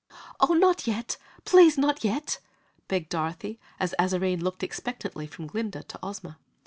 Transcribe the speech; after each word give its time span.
"Oh, 0.39 0.53
not 0.55 0.87
yet! 0.87 1.15
Please, 1.45 1.77
not 1.77 2.03
yet!" 2.03 2.39
begged 2.87 3.09
Dorothy, 3.09 3.59
as 3.79 3.93
Azarine 3.99 4.41
looked 4.41 4.63
expectantly 4.63 5.27
from 5.27 5.45
Glinda 5.45 5.83
to 5.83 5.99
Ozma. 6.01 6.39